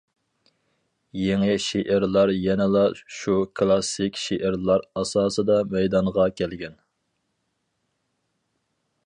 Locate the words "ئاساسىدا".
5.03-5.61